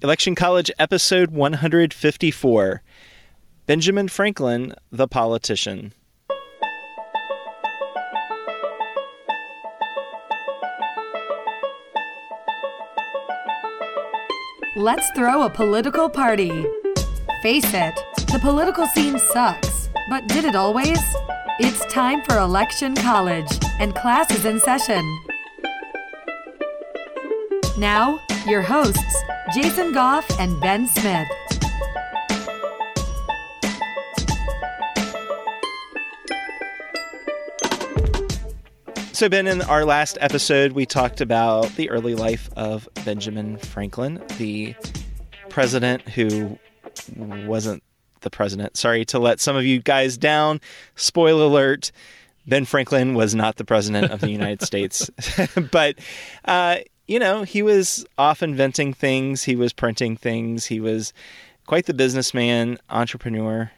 [0.00, 2.82] Election College episode 154
[3.66, 5.92] Benjamin Franklin, the politician.
[14.76, 16.64] Let's throw a political party.
[17.42, 21.00] Face it, the political scene sucks, but did it always?
[21.58, 25.02] It's time for Election College, and class is in session.
[27.76, 31.28] Now, your hosts, Jason Goff and Ben Smith.
[39.12, 44.22] So, Ben, in our last episode, we talked about the early life of Benjamin Franklin,
[44.36, 44.74] the
[45.48, 46.58] president who
[47.16, 47.82] wasn't
[48.20, 48.76] the president.
[48.76, 50.60] Sorry to let some of you guys down.
[50.94, 51.90] Spoiler alert
[52.46, 55.10] Ben Franklin was not the president of the United States.
[55.70, 55.98] but,
[56.44, 56.78] uh,
[57.08, 61.12] you know, he was off inventing things, he was printing things, he was
[61.66, 63.70] quite the businessman, entrepreneur,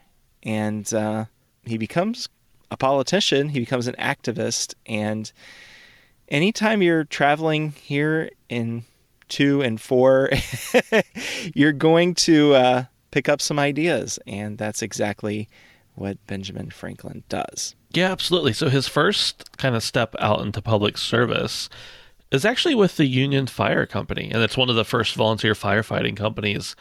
[0.43, 1.25] and uh,
[1.63, 2.27] he becomes
[2.69, 4.75] a politician, he becomes an activist.
[4.85, 5.31] And
[6.27, 8.83] anytime you're traveling here in
[9.29, 10.29] two and four,
[11.55, 14.19] you're going to uh, pick up some ideas.
[14.27, 15.47] And that's exactly
[15.95, 17.75] what Benjamin Franklin does.
[17.91, 18.53] Yeah, absolutely.
[18.53, 21.69] So his first kind of step out into public service
[22.31, 24.29] is actually with the Union Fire Company.
[24.31, 26.75] And it's one of the first volunteer firefighting companies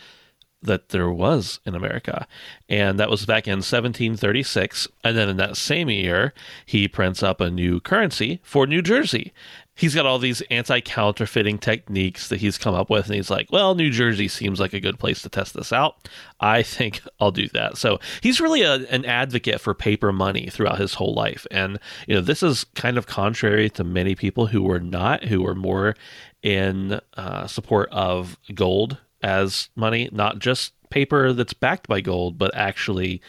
[0.62, 2.26] that there was in America.
[2.68, 4.88] And that was back in 1736.
[5.02, 6.34] And then in that same year,
[6.66, 9.32] he prints up a new currency for New Jersey.
[9.80, 13.06] He's got all these anti counterfeiting techniques that he's come up with.
[13.06, 16.06] And he's like, well, New Jersey seems like a good place to test this out.
[16.38, 17.78] I think I'll do that.
[17.78, 21.46] So he's really a, an advocate for paper money throughout his whole life.
[21.50, 25.40] And, you know, this is kind of contrary to many people who were not, who
[25.40, 25.96] were more
[26.42, 32.54] in uh, support of gold as money, not just paper that's backed by gold, but
[32.54, 33.22] actually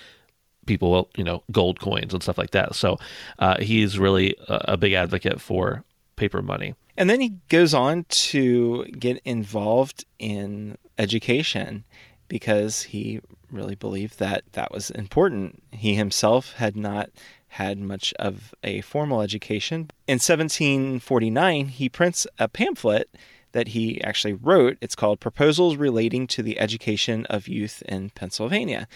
[0.66, 2.76] people, you know, gold coins and stuff like that.
[2.76, 2.98] So
[3.40, 5.86] uh, he's really a, a big advocate for
[6.22, 6.76] paper money.
[6.96, 11.84] And then he goes on to get involved in education
[12.28, 15.64] because he really believed that that was important.
[15.72, 17.10] He himself had not
[17.48, 19.90] had much of a formal education.
[20.08, 23.10] In 1749, he prints a pamphlet
[23.54, 24.78] that he actually wrote.
[24.80, 28.88] It's called Proposals Relating to the Education of Youth in Pennsylvania.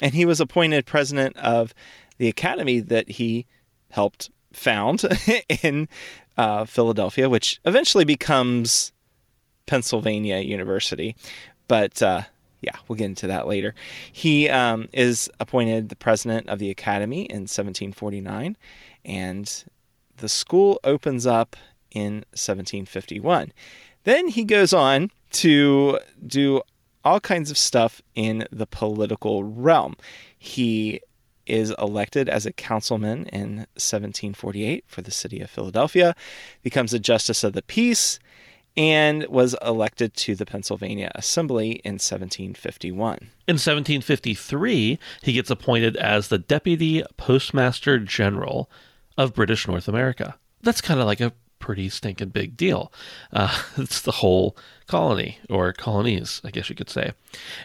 [0.00, 1.74] And he was appointed president of
[2.18, 3.46] the academy that he
[3.90, 5.04] helped found
[5.62, 5.88] in
[6.36, 8.92] uh, Philadelphia, which eventually becomes
[9.66, 11.16] Pennsylvania University.
[11.68, 12.22] But uh,
[12.60, 13.74] yeah, we'll get into that later.
[14.12, 18.56] He um, is appointed the president of the academy in 1749,
[19.04, 19.64] and
[20.16, 21.56] the school opens up
[21.90, 23.52] in 1751.
[24.04, 26.62] Then he goes on to do
[27.04, 29.96] all kinds of stuff in the political realm.
[30.38, 31.00] He
[31.46, 36.14] is elected as a councilman in 1748 for the city of Philadelphia,
[36.62, 38.18] becomes a justice of the peace,
[38.76, 43.18] and was elected to the Pennsylvania Assembly in 1751.
[43.46, 48.70] In 1753, he gets appointed as the Deputy Postmaster General
[49.18, 50.36] of British North America.
[50.62, 52.92] That's kind of like a pretty stinking big deal.
[53.32, 57.12] Uh, it's the whole colony, or colonies, I guess you could say.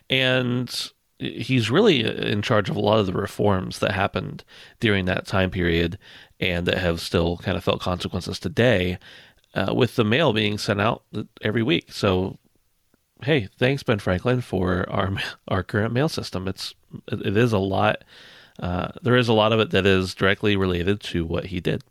[0.09, 4.43] And he's really in charge of a lot of the reforms that happened
[4.79, 5.97] during that time period
[6.39, 8.99] and that have still kind of felt consequences today
[9.55, 11.03] uh, with the mail being sent out
[11.41, 11.91] every week.
[11.91, 12.37] So,
[13.23, 16.47] hey, thanks Ben Franklin for our our current mail system.
[16.47, 16.75] It's
[17.07, 18.03] it is a lot.
[18.59, 21.83] Uh, there is a lot of it that is directly related to what he did.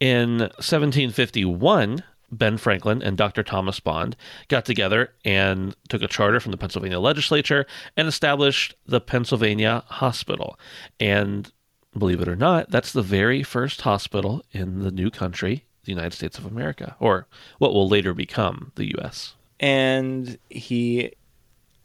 [0.00, 2.02] In 1751,
[2.38, 3.42] Ben Franklin and Dr.
[3.42, 4.16] Thomas Bond
[4.48, 7.66] got together and took a charter from the Pennsylvania legislature
[7.96, 10.58] and established the Pennsylvania Hospital.
[10.98, 11.50] And
[11.96, 16.12] believe it or not, that's the very first hospital in the new country, the United
[16.12, 17.26] States of America, or
[17.58, 19.34] what will later become the U.S.
[19.60, 21.12] And he,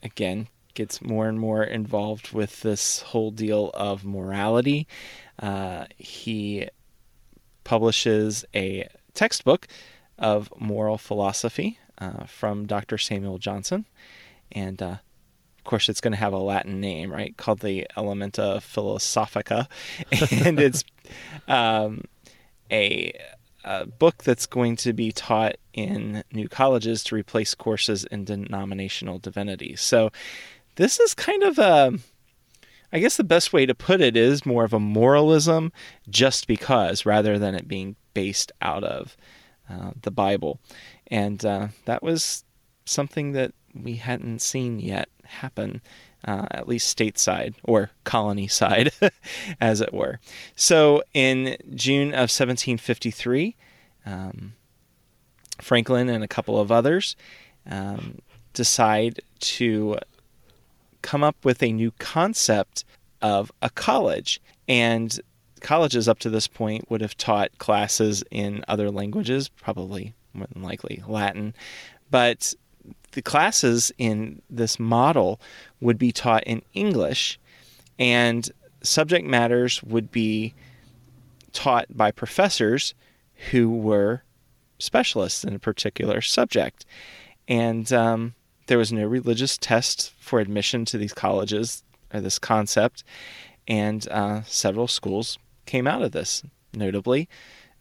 [0.01, 4.87] again, gets more and more involved with this whole deal of morality.
[5.37, 6.67] Uh, he
[7.63, 9.67] publishes a textbook
[10.19, 12.97] of moral philosophy uh, from Dr.
[12.97, 13.85] Samuel Johnson.
[14.51, 14.97] And uh,
[15.57, 17.35] of course, it's going to have a Latin name, right?
[17.37, 19.67] Called the Elementa Philosophica.
[20.45, 20.83] and it's
[21.47, 22.03] um,
[22.71, 23.13] a,
[23.63, 29.19] a book that's going to be taught in new colleges to replace courses in denominational
[29.19, 29.75] divinity.
[29.75, 30.11] So
[30.75, 31.97] this is kind of a.
[32.91, 35.71] I guess the best way to put it is more of a moralism
[36.09, 39.15] just because rather than it being based out of
[39.69, 40.59] uh, the Bible.
[41.07, 42.43] And uh, that was
[42.85, 45.81] something that we hadn't seen yet happen,
[46.25, 48.91] uh, at least stateside or colony side,
[49.61, 50.19] as it were.
[50.55, 53.55] So in June of 1753,
[54.05, 54.53] um,
[55.61, 57.15] Franklin and a couple of others
[57.69, 58.19] um,
[58.53, 59.97] decide to
[61.01, 62.83] come up with a new concept
[63.21, 64.41] of a college.
[64.67, 65.19] And
[65.59, 70.63] colleges up to this point would have taught classes in other languages, probably more than
[70.63, 71.53] likely Latin.
[72.11, 72.53] But
[73.11, 75.39] the classes in this model
[75.81, 77.39] would be taught in English,
[77.97, 78.49] and
[78.81, 80.53] subject matters would be
[81.51, 82.93] taught by professors
[83.51, 84.23] who were
[84.77, 86.85] specialists in a particular subject.
[87.47, 88.35] And um,
[88.67, 91.83] there was no religious test for admission to these colleges
[92.13, 93.03] or this concept,
[93.67, 95.37] and uh, several schools
[95.69, 96.43] came out of this.
[96.73, 97.29] Notably,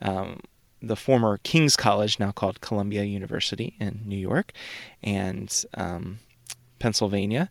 [0.01, 0.41] um,
[0.81, 4.53] the former King's College, now called Columbia University in New York,
[5.03, 6.19] and um,
[6.79, 7.51] Pennsylvania,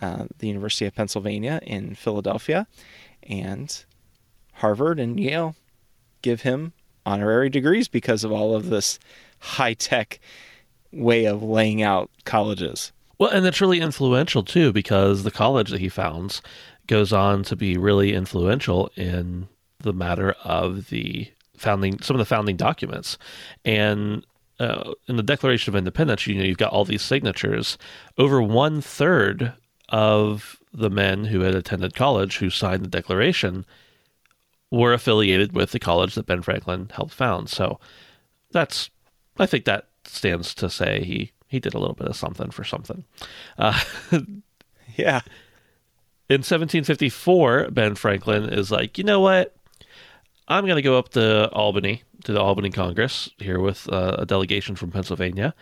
[0.00, 2.66] uh, the University of Pennsylvania in Philadelphia,
[3.22, 3.84] and
[4.54, 5.56] Harvard and Yale
[6.22, 6.72] give him
[7.04, 8.98] honorary degrees because of all of this
[9.38, 10.20] high tech
[10.92, 12.92] way of laying out colleges.
[13.18, 16.40] Well, and it's really influential too because the college that he founds
[16.86, 19.48] goes on to be really influential in
[19.80, 23.18] the matter of the founding some of the founding documents
[23.64, 24.24] and
[24.60, 27.78] uh, in the Declaration of Independence, you know, you've got all these signatures.
[28.16, 29.52] Over one third
[29.88, 33.64] of the men who had attended college who signed the Declaration
[34.70, 37.48] were affiliated with the college that Ben Franklin helped found.
[37.48, 37.78] So
[38.50, 38.90] that's,
[39.38, 42.62] I think that stands to say he he did a little bit of something for
[42.62, 43.04] something.
[43.56, 43.80] Uh,
[44.96, 45.22] yeah.
[46.28, 49.56] In 1754, Ben Franklin is like, you know what?
[50.48, 54.26] I'm going to go up to Albany, to the Albany Congress, here with uh, a
[54.26, 55.54] delegation from Pennsylvania,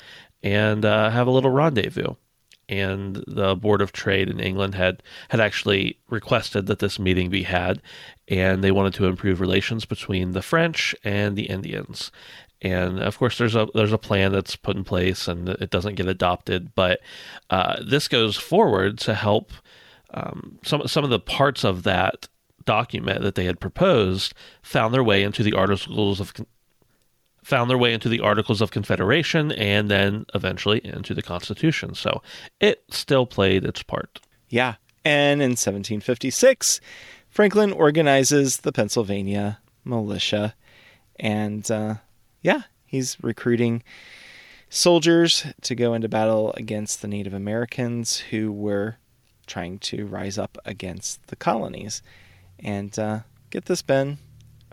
[0.43, 2.15] and uh, have a little rendezvous.
[2.69, 7.43] And the Board of Trade in England had, had actually requested that this meeting be
[7.43, 7.83] had,
[8.29, 12.11] and they wanted to improve relations between the French and the Indians
[12.63, 15.95] and of course there's a there's a plan that's put in place and it doesn't
[15.95, 17.01] get adopted but
[17.51, 19.53] uh, this goes forward to help
[20.15, 22.29] um, some some of the parts of that
[22.67, 26.33] document that they had proposed found their way into the articles of
[27.43, 31.95] found their way into the articles of confederation and then eventually into the constitution.
[31.95, 32.21] So
[32.61, 34.21] it still played its part.
[34.49, 34.75] Yeah.
[35.05, 36.81] And in 1756
[37.31, 40.55] franklin organizes the pennsylvania militia.
[41.21, 41.97] And uh,
[42.43, 43.83] yeah, he's recruiting
[44.69, 48.97] soldiers to go into battle against the Native Americans who were
[49.47, 52.03] trying to rise up against the colonies.
[52.59, 53.21] And uh,
[53.51, 54.19] get this, Ben,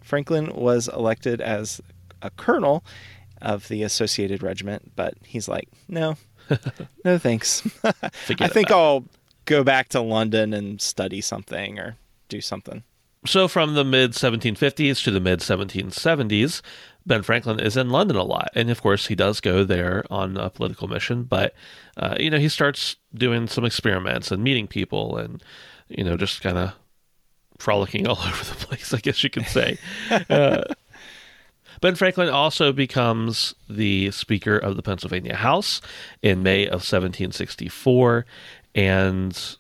[0.01, 1.81] Franklin was elected as
[2.21, 2.83] a colonel
[3.41, 6.17] of the Associated Regiment, but he's like, no,
[7.05, 7.67] no thanks.
[7.83, 9.05] I think I'll
[9.45, 11.97] go back to London and study something or
[12.29, 12.83] do something.
[13.25, 16.61] So, from the mid 1750s to the mid 1770s,
[17.05, 18.49] Ben Franklin is in London a lot.
[18.53, 21.53] And of course, he does go there on a political mission, but,
[21.95, 25.41] uh, you know, he starts doing some experiments and meeting people and,
[25.87, 26.73] you know, just kind of
[27.59, 29.77] frolicking all over the place, I guess you could say.
[30.29, 30.63] uh,
[31.81, 35.81] ben Franklin also becomes the Speaker of the Pennsylvania House
[36.21, 38.25] in May of 1764.
[38.75, 39.57] And.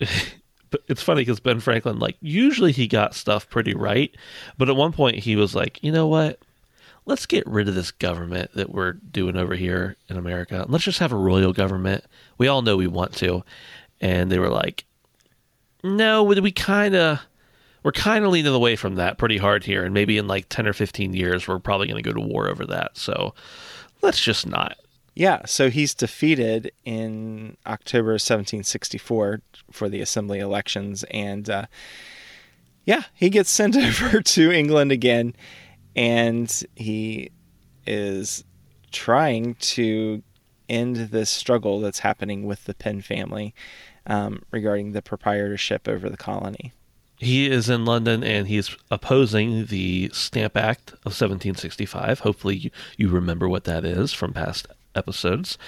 [0.88, 4.14] it's funny because Ben Franklin, like, usually he got stuff pretty right,
[4.56, 6.38] but at one point he was like, you know what?
[7.06, 10.64] Let's get rid of this government that we're doing over here in America.
[10.68, 12.04] Let's just have a royal government.
[12.38, 13.42] We all know we want to.
[14.00, 14.84] And they were like,
[15.82, 17.20] no, we kind of,
[17.82, 19.84] we're kind of leaning away from that pretty hard here.
[19.84, 22.48] And maybe in like 10 or 15 years, we're probably going to go to war
[22.48, 22.96] over that.
[22.96, 23.34] So
[24.02, 24.76] let's just not.
[25.14, 31.66] Yeah, so he's defeated in October 1764 for the assembly elections, and uh,
[32.84, 35.34] yeah, he gets sent over to England again,
[35.96, 37.30] and he
[37.86, 38.44] is
[38.92, 40.22] trying to
[40.68, 43.54] end this struggle that's happening with the Penn family
[44.06, 46.72] um, regarding the proprietorship over the colony.
[47.20, 52.20] He is in London and he's opposing the Stamp Act of 1765.
[52.20, 55.58] Hopefully, you, remember what that is from past episodes.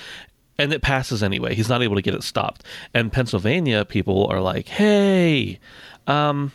[0.59, 1.55] And it passes anyway.
[1.55, 2.65] He's not able to get it stopped.
[2.95, 5.59] And Pennsylvania people are like, hey,
[6.07, 6.53] um,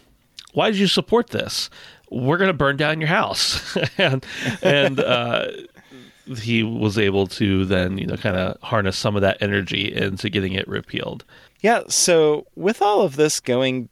[0.53, 1.69] why did you support this?
[2.09, 3.77] We're going to burn down your house.
[3.99, 4.25] and
[4.63, 5.49] and uh,
[6.39, 10.31] he was able to then, you know, kind of harness some of that energy into
[10.31, 11.23] getting it repealed.
[11.61, 13.89] Yeah, so with all of this going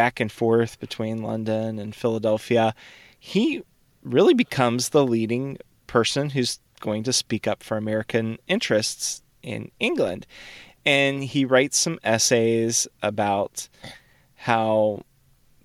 [0.00, 2.74] back and forth between London and Philadelphia,
[3.18, 3.62] he
[4.02, 10.26] really becomes the leading person who's going to speak up for American interests in England.
[10.86, 13.68] And he writes some essays about
[14.36, 15.02] how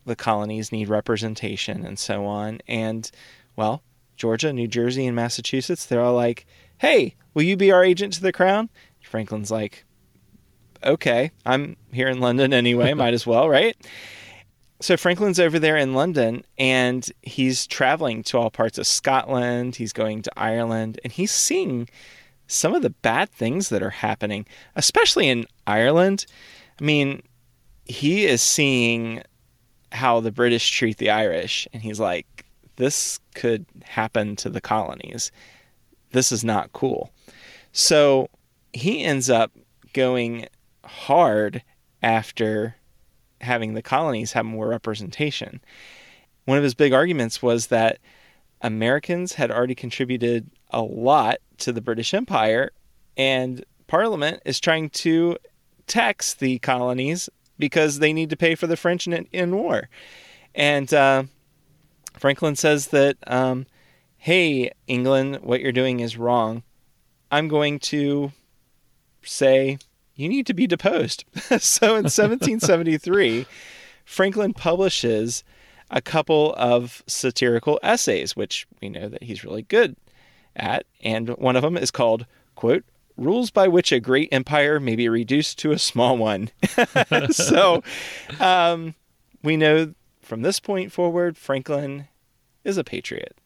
[0.03, 2.59] the colonies need representation and so on.
[2.67, 3.09] And,
[3.55, 3.83] well,
[4.17, 6.45] Georgia, New Jersey, and Massachusetts, they're all like,
[6.79, 8.69] hey, will you be our agent to the crown?
[9.01, 9.85] Franklin's like,
[10.83, 13.77] okay, I'm here in London anyway, might as well, right?
[14.81, 19.93] So Franklin's over there in London and he's traveling to all parts of Scotland, he's
[19.93, 21.89] going to Ireland, and he's seeing
[22.47, 26.25] some of the bad things that are happening, especially in Ireland.
[26.79, 27.23] I mean,
[27.85, 29.23] he is seeing
[29.91, 35.31] how the British treat the Irish, and he's like, this could happen to the colonies.
[36.11, 37.11] This is not cool.
[37.71, 38.29] So
[38.73, 39.51] he ends up
[39.93, 40.47] going
[40.83, 41.63] hard
[42.03, 42.75] after
[43.45, 45.61] having the colonies have more representation.
[46.45, 47.99] One of his big arguments was that
[48.61, 52.71] Americans had already contributed a lot to the British Empire,
[53.15, 55.37] and Parliament is trying to
[55.87, 59.89] tax the colonies because they need to pay for the French in, in war.
[60.53, 61.23] And uh,
[62.13, 63.65] Franklin says that, um,
[64.17, 66.63] hey, England, what you're doing is wrong.
[67.31, 68.31] I'm going to
[69.23, 69.77] say
[70.15, 71.25] you need to be deposed.
[71.59, 73.45] so in 1773,
[74.05, 75.43] Franklin publishes
[75.91, 79.95] a couple of satirical essays, which we know that he's really good
[80.55, 80.85] at.
[81.03, 82.83] And one of them is called, quote,
[83.17, 86.49] Rules by which a great empire may be reduced to a small one.
[87.31, 87.81] so
[88.41, 88.93] um,
[89.41, 92.09] we know from this point forward, Franklin
[92.65, 93.37] is a patriot.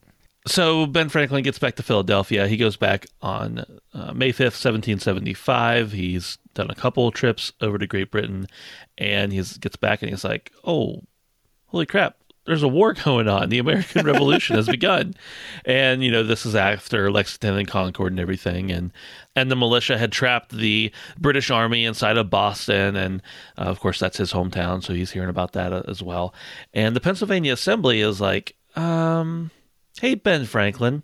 [0.50, 2.48] So Ben Franklin gets back to Philadelphia.
[2.48, 3.64] He goes back on
[3.94, 5.92] uh, May 5th, 1775.
[5.92, 8.48] He's done a couple trips over to Great Britain
[8.98, 11.04] and he gets back and he's like, oh,
[11.68, 12.16] holy crap.
[12.48, 13.50] There's a war going on.
[13.50, 15.14] The American Revolution has begun,
[15.66, 18.92] and you know this is after Lexington and Concord and everything, and
[19.36, 23.22] and the militia had trapped the British Army inside of Boston, and
[23.56, 26.34] uh, of course that's his hometown, so he's hearing about that uh, as well.
[26.74, 29.52] And the Pennsylvania Assembly is like, um,
[30.00, 31.04] Hey, Ben Franklin,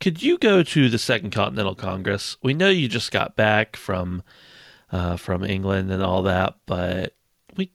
[0.00, 2.36] could you go to the Second Continental Congress?
[2.42, 4.24] We know you just got back from
[4.90, 7.14] uh, from England and all that, but
[7.56, 7.70] we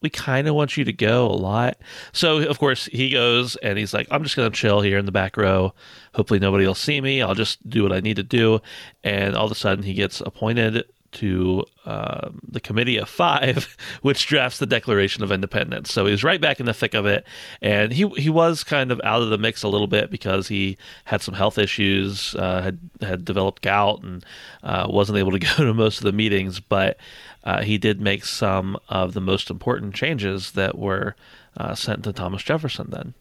[0.00, 1.78] we kind of want you to go a lot.
[2.12, 5.10] So of course he goes and he's like, I'm just gonna chill here in the
[5.10, 5.74] back row.
[6.14, 7.20] Hopefully nobody will see me.
[7.20, 8.60] I'll just do what I need to do.
[9.02, 14.26] And all of a sudden he gets appointed to uh, the Committee of Five, which
[14.26, 15.92] drafts the Declaration of Independence.
[15.92, 17.24] So he's right back in the thick of it,
[17.60, 20.76] and he he was kind of out of the mix a little bit because he
[21.04, 24.24] had some health issues, uh, had had developed gout, and
[24.62, 26.60] uh, wasn't able to go to most of the meetings.
[26.60, 26.96] But
[27.44, 31.14] uh, he did make some of the most important changes that were
[31.56, 32.88] uh, sent to Thomas Jefferson.
[32.90, 33.14] Then,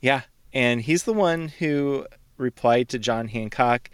[0.00, 0.22] yeah,
[0.52, 2.06] and he's the one who
[2.38, 3.88] replied to John Hancock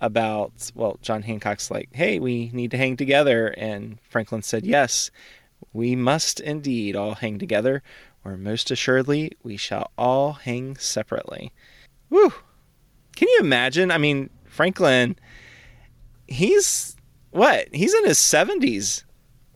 [0.00, 3.48] about, well, John Hancock's like, hey, we need to hang together.
[3.48, 5.10] And Franklin said, yes,
[5.72, 7.82] we must indeed all hang together,
[8.24, 11.52] or most assuredly, we shall all hang separately.
[12.08, 12.32] Whew.
[13.16, 13.90] Can you imagine?
[13.90, 15.16] I mean, Franklin,
[16.26, 16.96] he's
[17.30, 17.68] what?
[17.72, 19.04] He's in his 70s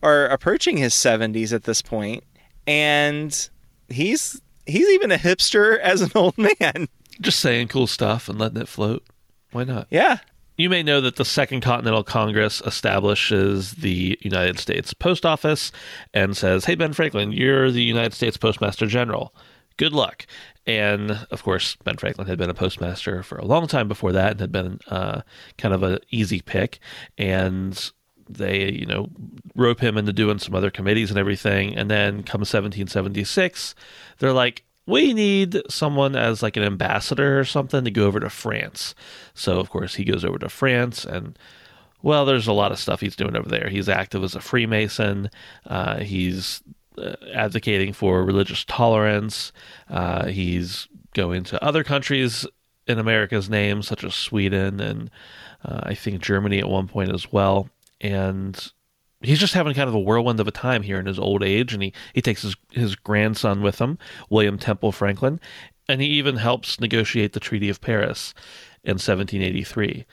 [0.03, 2.25] or approaching his 70s at this point,
[2.67, 3.49] and
[3.89, 6.89] he's he's even a hipster as an old man.
[7.21, 9.05] Just saying cool stuff and letting it float.
[9.53, 9.87] Why not?
[9.91, 10.19] Yeah.
[10.57, 15.73] You may know that the Second Continental Congress establishes the United States Post Office
[16.13, 19.35] and says, Hey, Ben Franklin, you're the United States Postmaster General.
[19.77, 20.27] Good luck.
[20.65, 24.33] And of course, Ben Franklin had been a postmaster for a long time before that
[24.33, 25.23] and had been uh,
[25.59, 26.79] kind of an easy pick.
[27.19, 27.91] And
[28.29, 29.09] they, you know,
[29.57, 31.77] rope him into doing some other committees and everything.
[31.77, 33.75] And then come 1776,
[34.19, 38.31] they're like, we need someone as like an ambassador or something to go over to
[38.31, 38.95] France.
[39.35, 41.39] So of course he goes over to France and
[42.03, 43.71] well, there's a lot of stuff he's doing over there.
[43.71, 45.31] He's active as a Freemason.
[45.67, 46.63] Uh, he's
[46.99, 49.53] uh, advocating for religious tolerance.
[49.89, 52.47] Uh, he's going to other countries
[52.87, 55.11] in America's name, such as Sweden and
[55.65, 57.71] uh, I think Germany at one point as well.
[58.03, 58.73] And
[59.25, 61.73] he's just having kind of a whirlwind of a time here in his old age,
[61.73, 63.99] and he, he takes his, his grandson with him,
[64.31, 65.41] William Temple Franklin,
[65.89, 68.35] and he even helps negotiate the Treaty of Paris
[68.85, 70.05] in 1783.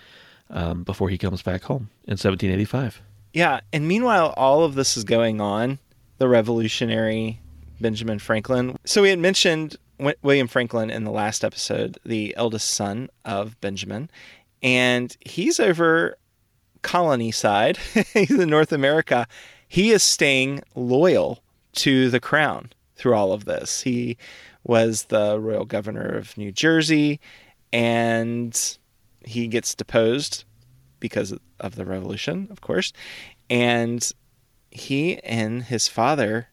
[0.49, 3.01] um, before he comes back home in 1785.
[3.33, 5.79] Yeah, and meanwhile, all of this is going on.
[6.17, 7.39] The revolutionary
[7.79, 8.77] Benjamin Franklin.
[8.85, 9.77] So we had mentioned
[10.21, 14.09] William Franklin in the last episode, the eldest son of Benjamin,
[14.61, 16.17] and he's over
[16.81, 17.77] colony side.
[18.13, 19.27] he's in North America.
[19.67, 23.81] He is staying loyal to the crown through all of this.
[23.81, 24.17] He
[24.63, 27.19] was the royal governor of New Jersey,
[27.73, 28.77] and
[29.25, 30.43] he gets deposed
[30.99, 32.93] because of the revolution, of course.
[33.49, 34.09] And
[34.69, 36.47] he and his father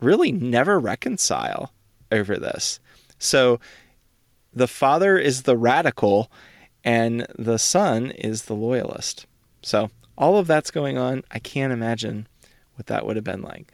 [0.00, 1.72] really never reconcile
[2.10, 2.80] over this.
[3.18, 3.60] So
[4.52, 6.30] the father is the radical
[6.84, 9.26] and the son is the loyalist.
[9.62, 11.22] So all of that's going on.
[11.30, 12.26] I can't imagine
[12.74, 13.68] what that would have been like.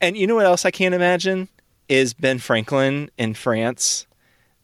[0.00, 1.48] And you know what else I can't imagine
[1.88, 4.06] is Ben Franklin in France.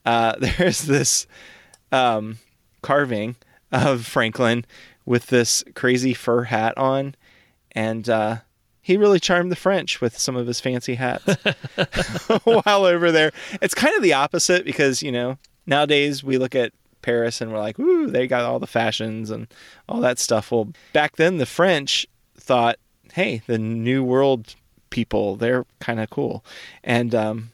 [0.04, 1.26] Uh, there's this
[1.92, 2.38] um,
[2.82, 3.36] carving
[3.72, 4.64] of Franklin
[5.06, 7.14] with this crazy fur hat on,
[7.72, 8.38] and uh,
[8.80, 11.24] he really charmed the French with some of his fancy hats
[12.44, 13.32] while over there.
[13.60, 16.72] It's kind of the opposite because you know nowadays we look at
[17.04, 19.46] Paris and we're like, "Ooh, they got all the fashions and
[19.88, 22.06] all that stuff." Well, back then the French
[22.36, 22.78] thought,
[23.12, 24.54] "Hey, the New World
[24.90, 26.44] people, they're kind of cool,"
[26.82, 27.50] and um,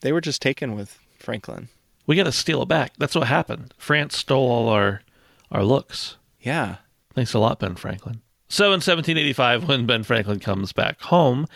[0.00, 1.68] they were just taken with Franklin.
[2.06, 2.92] We got to steal it back.
[2.98, 3.74] That's what happened.
[3.78, 5.02] France stole all our
[5.50, 6.16] our looks.
[6.40, 6.76] Yeah.
[7.14, 8.22] Thanks a lot, Ben Franklin.
[8.48, 11.46] So in 1785, when Ben Franklin comes back home,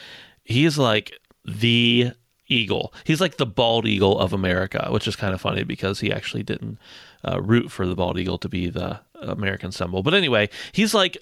[0.45, 2.12] he's like the
[2.49, 2.93] eagle.
[3.05, 6.43] He's like the bald eagle of America, which is kind of funny because he actually
[6.43, 6.79] didn't
[7.26, 10.02] uh, root for the bald eagle to be the American symbol.
[10.02, 11.18] But anyway, he's like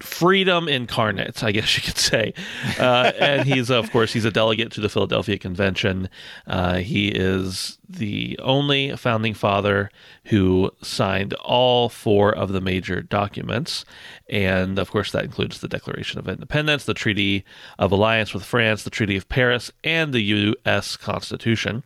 [0.00, 2.34] freedom incarnate, I guess you could say.
[2.78, 6.08] Uh, and he's, of course, he's a delegate to the Philadelphia Convention.
[6.46, 9.90] Uh, he is the only founding father
[10.24, 13.84] who signed all four of the major documents.
[14.28, 17.44] And of course, that includes the Declaration of Independence, the Treaty
[17.78, 20.96] of Alliance with France, the Treaty of Paris, and the U.S.
[20.96, 21.84] Constitution.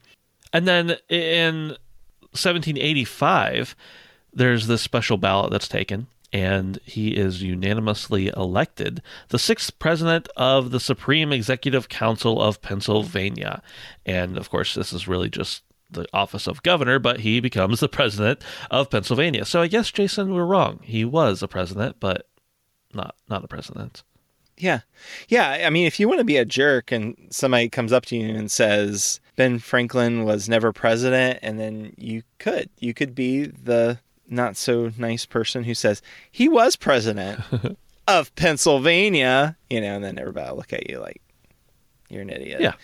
[0.52, 1.76] And then in
[2.32, 3.74] 1785,
[4.32, 10.70] there's this special ballot that's taken and he is unanimously elected the sixth president of
[10.70, 13.62] the Supreme Executive Council of Pennsylvania.
[14.06, 17.88] And of course, this is really just the office of governor, but he becomes the
[17.88, 19.44] president of Pennsylvania.
[19.44, 20.80] So I guess Jason, we're wrong.
[20.84, 22.28] He was a president, but
[22.94, 24.04] not not a president.
[24.56, 24.80] Yeah.
[25.28, 25.62] Yeah.
[25.66, 28.36] I mean, if you want to be a jerk and somebody comes up to you
[28.36, 33.98] and says Ben Franklin was never president, and then you could, you could be the
[34.28, 37.40] not so nice person who says he was president
[38.06, 41.22] of Pennsylvania, you know, and then everybody will look at you like
[42.10, 42.60] you're an idiot.
[42.60, 42.74] Yeah.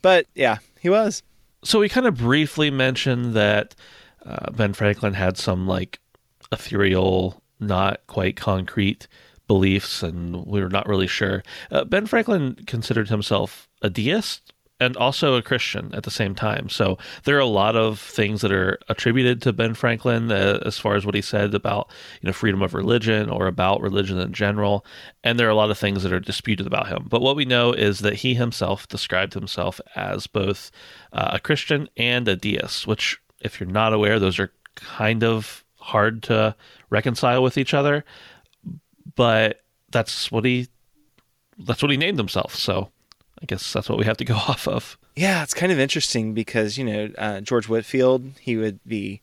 [0.00, 1.22] But yeah, he was.
[1.62, 3.74] So we kind of briefly mentioned that
[4.24, 6.00] uh, Ben Franklin had some like
[6.50, 9.06] ethereal, not quite concrete
[9.46, 11.42] beliefs, and we were not really sure.
[11.70, 16.68] Uh, ben Franklin considered himself a deist and also a Christian at the same time.
[16.68, 20.78] So there are a lot of things that are attributed to Ben Franklin uh, as
[20.78, 24.32] far as what he said about you know freedom of religion or about religion in
[24.32, 24.84] general,
[25.24, 27.06] and there are a lot of things that are disputed about him.
[27.08, 30.70] But what we know is that he himself described himself as both
[31.12, 35.64] uh, a Christian and a deist, which if you're not aware, those are kind of
[35.78, 36.54] hard to
[36.90, 38.04] reconcile with each other.
[39.14, 40.68] But that's what he
[41.58, 42.54] that's what he named himself.
[42.54, 42.90] So
[43.42, 44.98] I guess that's what we have to go off of.
[45.14, 49.20] Yeah, it's kind of interesting because, you know, uh, George Whitefield, he would be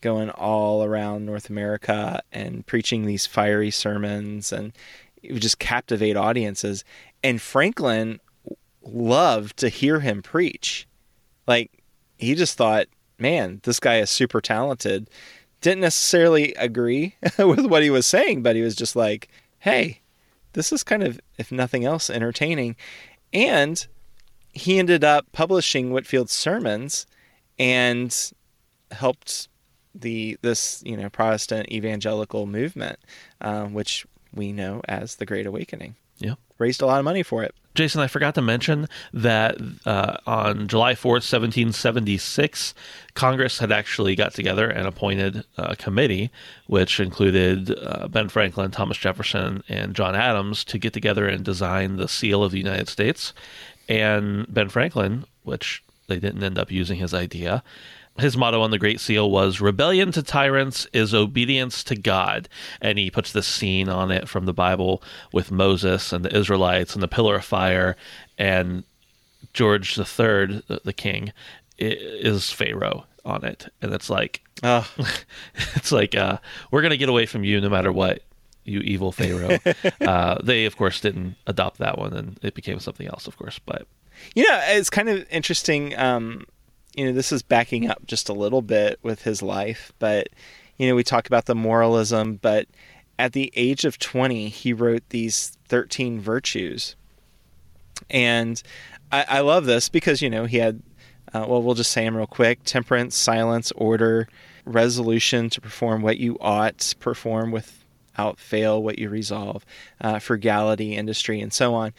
[0.00, 4.72] going all around North America and preaching these fiery sermons and
[5.22, 6.84] it would just captivate audiences.
[7.22, 8.20] And Franklin
[8.82, 10.86] loved to hear him preach.
[11.46, 11.82] Like,
[12.18, 12.86] he just thought,
[13.18, 15.08] man, this guy is super talented.
[15.60, 19.28] Didn't necessarily agree with what he was saying, but he was just like,
[19.60, 20.00] hey,
[20.52, 22.76] this is kind of, if nothing else, entertaining.
[23.32, 23.86] And
[24.52, 27.06] he ended up publishing Whitefield's sermons
[27.58, 28.32] and
[28.90, 29.48] helped
[29.94, 32.98] the this you know Protestant evangelical movement,
[33.40, 35.96] uh, which we know as the Great Awakening.
[36.18, 37.54] Yeah, raised a lot of money for it.
[37.76, 42.74] Jason, I forgot to mention that uh, on July 4th, 1776,
[43.14, 46.30] Congress had actually got together and appointed a committee,
[46.66, 51.96] which included uh, Ben Franklin, Thomas Jefferson, and John Adams, to get together and design
[51.96, 53.34] the seal of the United States.
[53.88, 57.62] And Ben Franklin, which they didn't end up using his idea,
[58.18, 62.48] his motto on the Great Seal was "Rebellion to tyrants is obedience to God,"
[62.80, 65.02] and he puts this scene on it from the Bible
[65.32, 67.96] with Moses and the Israelites and the pillar of fire,
[68.38, 68.84] and
[69.52, 71.32] George III, the, the king,
[71.78, 74.88] is Pharaoh on it, and it's like Oh,
[75.74, 76.38] it's like uh,
[76.70, 78.22] we're gonna get away from you no matter what,
[78.64, 79.58] you evil pharaoh.
[80.00, 83.58] uh, they of course didn't adopt that one, and it became something else, of course.
[83.58, 83.86] But
[84.34, 85.96] you know, it's kind of interesting.
[85.98, 86.46] Um,
[86.96, 90.28] you know, this is backing up just a little bit with his life, but
[90.78, 92.66] you know, we talk about the moralism, but
[93.18, 96.96] at the age of 20, he wrote these 13 virtues.
[98.10, 98.62] And
[99.10, 100.82] I, I love this because, you know, he had,
[101.32, 104.28] uh, well, we'll just say them real quick temperance, silence, order,
[104.64, 109.64] resolution to perform what you ought, perform without fail what you resolve,
[110.00, 111.92] uh, frugality, industry, and so on.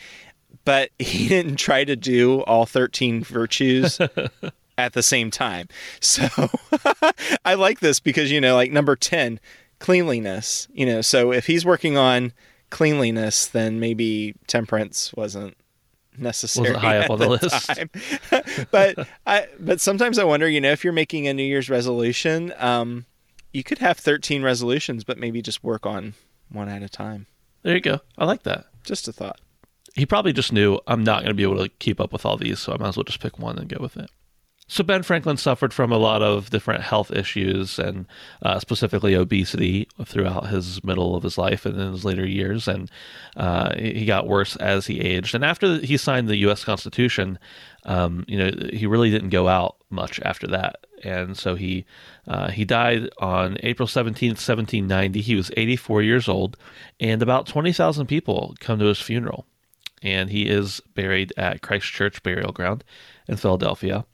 [0.65, 3.99] But he didn't try to do all 13 virtues
[4.77, 5.67] at the same time.
[6.01, 6.27] So
[7.45, 9.39] I like this because, you know, like number 10,
[9.79, 12.33] cleanliness, you know, so if he's working on
[12.69, 15.55] cleanliness, then maybe temperance wasn't
[16.17, 17.67] necessary Wasn't high up on the list.
[17.67, 17.89] time.
[18.71, 22.53] but I but sometimes I wonder, you know, if you're making a New Year's resolution,
[22.57, 23.05] um,
[23.53, 26.13] you could have 13 resolutions, but maybe just work on
[26.49, 27.27] one at a time.
[27.63, 28.01] there you go.
[28.17, 28.65] I like that.
[28.83, 29.39] Just a thought.
[29.95, 32.37] he probably just knew I'm not going to be able to keep up with all
[32.37, 34.09] these, so I might as well just pick one and go with it.
[34.69, 38.05] So Ben Franklin suffered from a lot of different health issues and
[38.41, 42.91] uh, specifically obesity throughout his middle of his life and in his later years, and
[43.37, 45.33] uh, he got worse as he aged.
[45.33, 46.65] And after he signed the U.S.
[46.65, 47.39] Constitution,
[47.85, 51.85] um, you know, he really didn't go out much after that, and so he
[52.27, 55.21] uh, he died on April seventeenth, seventeen ninety.
[55.21, 56.57] He was eighty four years old,
[56.99, 59.45] and about twenty thousand people come to his funeral
[60.03, 62.83] and he is buried at Christ Church Burial Ground
[63.27, 64.05] in Philadelphia.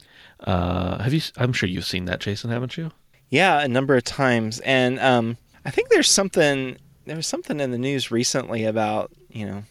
[0.44, 1.22] Uh, have you?
[1.38, 2.92] I'm sure you've seen that, Jason, haven't you?
[3.30, 7.72] Yeah, a number of times, and um, I think there's something there was something in
[7.72, 9.64] the news recently about you know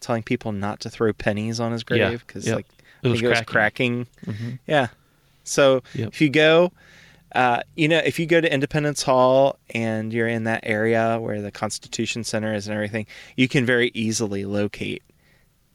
[0.00, 2.56] telling people not to throw pennies on his grave because yep.
[2.56, 2.66] like
[3.02, 4.06] It I was it was cracking.
[4.26, 4.58] cracking.
[4.66, 4.88] Yeah,
[5.44, 6.08] so Yep.
[6.08, 6.72] if you go.
[7.32, 11.40] Uh, you know, if you go to Independence Hall and you're in that area where
[11.40, 13.06] the Constitution Center is and everything,
[13.36, 15.04] you can very easily locate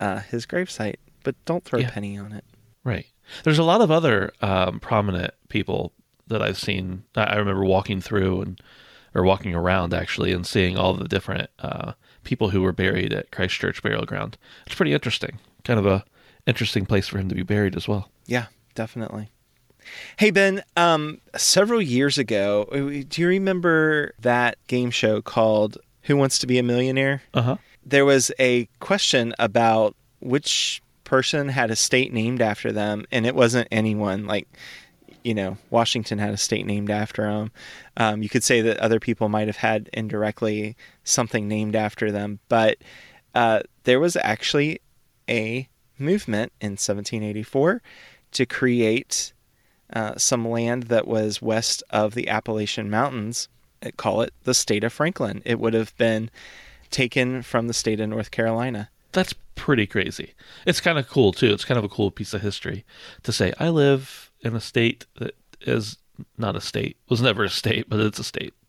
[0.02, 0.96] uh, his gravesite.
[1.24, 1.88] But don't throw Yeah.
[1.88, 2.44] a penny on it.
[2.84, 3.06] Right.
[3.44, 5.94] There's a lot of other um, prominent people
[6.28, 7.04] that I've seen.
[7.16, 8.62] I remember walking through and
[9.14, 13.32] or walking around actually and seeing all the different uh, people who were buried at
[13.32, 14.38] Christ Church Burial Ground.
[14.66, 15.40] It's pretty interesting.
[15.64, 16.04] Kind of a
[16.46, 18.10] interesting place for him to be buried as well.
[18.28, 19.30] Yeah, definitely.
[20.18, 26.18] Hey Ben, um, several years ago, uh, do you remember that game show called Who
[26.18, 27.22] Wants to Be a Millionaire?
[27.34, 27.58] Uh huh.
[27.86, 33.36] There was a question about which person had a state named after them, and it
[33.36, 34.26] wasn't anyone.
[34.26, 34.48] Like,
[35.24, 37.52] you know, Washington had a state named after him.
[37.96, 42.39] Um, you could say that other people might have had indirectly something named after them,
[42.50, 42.78] but
[43.34, 44.82] uh, there was actually
[45.30, 47.82] a movement in 1784
[48.32, 49.34] to create
[49.94, 53.48] uh, some land that was west of the Appalachian Mountains.
[53.98, 55.41] Call it the state of Franklin.
[55.46, 56.30] It would have been
[56.89, 58.89] taken from the state of North Carolina.
[59.12, 60.34] That's pretty crazy.
[60.65, 61.52] It's kind of cool too.
[61.54, 62.86] It's kind of a cool piece of history
[63.24, 65.98] to say I live in a state that is
[66.38, 66.98] not a state.
[67.10, 68.54] Was never a state, but it's a state.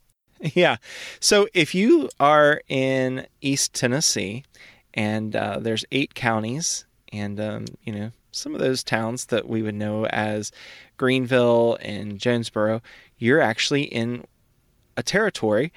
[0.55, 0.77] Yeah.
[1.19, 4.45] So if you are in East Tennessee,
[4.93, 9.63] and uh, there's eight counties, and um, you know some of those towns that we
[9.63, 10.53] would know as
[10.99, 12.83] Greeneville and Jonesborough,
[13.19, 14.25] you're actually in
[14.97, 15.73] a territory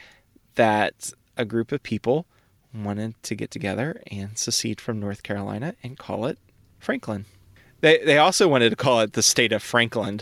[0.56, 2.26] that a group of people
[2.74, 6.38] wanted to get together and secede from North Carolina and call it
[6.80, 7.26] Franklin.
[7.82, 10.22] They they also wanted to call it the state of Franklin,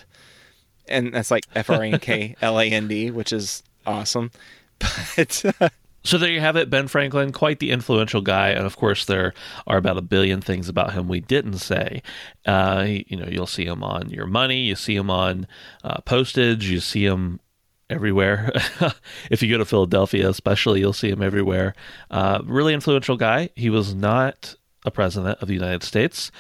[0.88, 4.32] and that's like F R A N K L A N D, which is awesome.
[5.16, 5.70] But uh,
[6.04, 9.34] So there you have it, Ben Franklin, quite the influential guy, and of course there
[9.66, 12.02] are about a billion things about him we didn't say.
[12.46, 15.48] Uh, you know, you'll see him on your money, you see him on
[15.84, 17.42] uh, postage, you see him
[17.90, 18.52] everywhere.
[19.32, 21.74] if you go to Philadelphia, especially, you'll see him everywhere.
[22.12, 23.50] Uh, really influential guy.
[23.56, 26.32] He was not a president of the United States,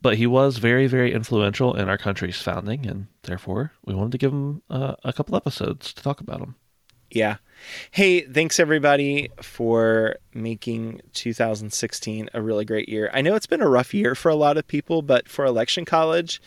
[0.00, 4.18] but he was very, very influential in our country's founding, and therefore we wanted to
[4.18, 6.56] give him uh, a couple episodes to talk about him.
[7.10, 7.36] yeah.
[7.92, 13.10] Hey, thanks everybody for making 2016 a really great year.
[13.12, 15.84] I know it's been a rough year for a lot of people, but for Election
[15.84, 16.42] College,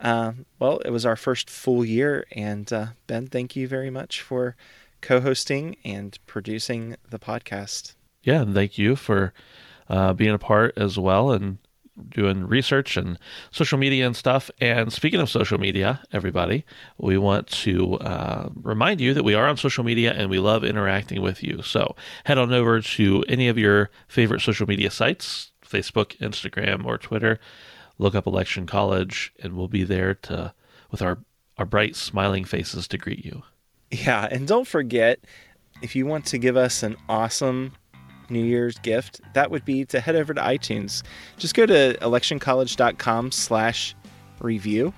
[0.00, 2.26] uh, well, it was our first full year.
[2.32, 4.56] And uh, Ben, thank you very much for
[5.00, 7.94] co hosting and producing the podcast.
[8.22, 9.32] yeah, and thank you for
[9.88, 11.58] uh, being a part as well and
[12.10, 13.18] doing research and
[13.50, 14.50] social media and stuff.
[14.60, 16.64] And speaking of social media, everybody,
[16.96, 20.64] we want to uh, remind you that we are on social media and we love
[20.64, 21.62] interacting with you.
[21.62, 26.96] So head on over to any of your favorite social media sites Facebook, Instagram, or
[26.96, 27.38] Twitter.
[27.98, 30.54] Look up Election College, and we'll be there to
[30.90, 31.18] with our
[31.56, 33.42] our bright, smiling faces to greet you.
[33.90, 35.18] Yeah, and don't forget
[35.82, 37.72] if you want to give us an awesome
[38.30, 41.02] New Year's gift, that would be to head over to iTunes.
[41.36, 43.94] Just go to electioncollege.com slash
[44.40, 44.92] review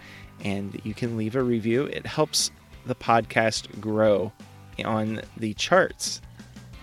[0.45, 1.85] and you can leave a review.
[1.85, 2.51] It helps
[2.87, 4.33] the podcast grow
[4.85, 6.21] on the charts.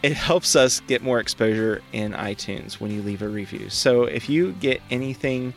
[0.04, 3.70] It helps us get more exposure in iTunes when you leave a review.
[3.70, 5.54] So if you get anything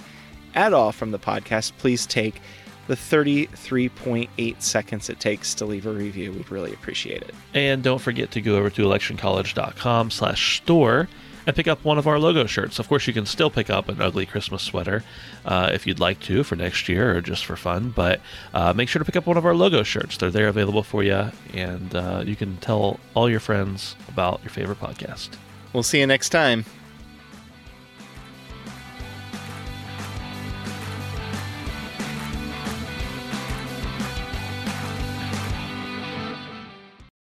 [0.55, 2.41] at all from the podcast, please take
[2.87, 6.33] the 33.8 seconds it takes to leave a review.
[6.33, 7.35] We'd really appreciate it.
[7.55, 11.09] And don't forget to go over to electioncollege.com slash store
[11.47, 12.79] and pick up one of our logo shirts.
[12.79, 15.05] Of course, you can still pick up an ugly Christmas sweater
[15.45, 17.91] uh, if you'd like to for next year or just for fun.
[17.91, 18.21] But
[18.53, 20.17] uh, make sure to pick up one of our logo shirts.
[20.17, 24.51] They're there available for you, and uh, you can tell all your friends about your
[24.51, 25.31] favorite podcast.
[25.73, 26.65] We'll see you next time.